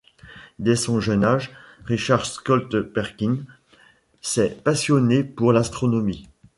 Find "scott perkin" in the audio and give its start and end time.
2.25-3.37